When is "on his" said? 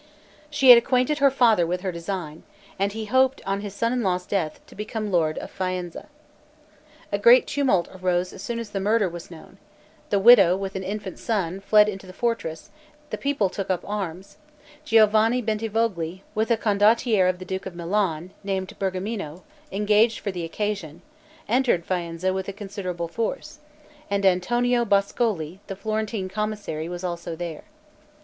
3.45-3.75